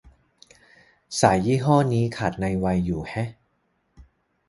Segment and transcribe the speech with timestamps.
[1.19, 3.29] สายยี่ห้อ นี่ขาดในไวอยู่แฮะ